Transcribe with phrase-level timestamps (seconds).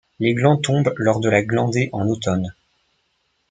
[0.17, 2.55] Les glands tombent lors de la glandée en automne.